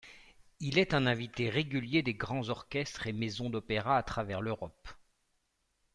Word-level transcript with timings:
Il 0.59 0.79
est 0.79 0.95
un 0.95 1.05
invité 1.05 1.51
régulier 1.51 2.01
des 2.01 2.15
grands 2.15 2.49
orchestres 2.49 3.05
et 3.05 3.13
maisons 3.13 3.51
d'opéra 3.51 3.97
à 3.99 4.01
travers 4.01 4.41
l'Europe. 4.41 4.89